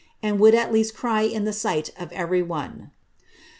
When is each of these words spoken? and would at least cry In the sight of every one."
and 0.23 0.39
would 0.39 0.55
at 0.55 0.73
least 0.73 0.95
cry 0.95 1.21
In 1.21 1.43
the 1.45 1.53
sight 1.53 1.91
of 1.95 2.11
every 2.11 2.41
one." 2.41 2.89